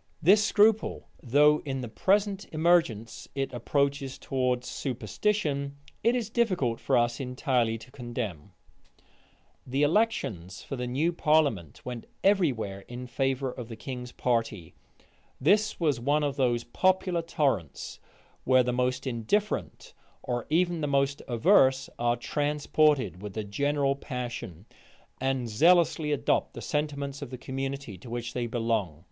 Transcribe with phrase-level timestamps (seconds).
[0.30, 6.94] []This scruple, though in the present emergence it approaches towards superstition, it is difficult for
[6.98, 8.52] us entirely to condemn.
[8.96, 9.02] * Lansdowne, Clarendon.
[9.64, 9.72] Burnet.
[9.72, 14.74] The elections for the new parliament went every where in favor of the king's party.
[15.40, 17.98] This was one of those popular torrents,
[18.44, 24.66] where the most indifferent, or even the most averse, are transported with the general passion,
[25.18, 29.06] and zealously adopt the sentiments of the community to which they belong.